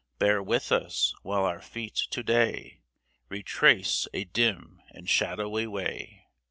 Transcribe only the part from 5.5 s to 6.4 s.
way.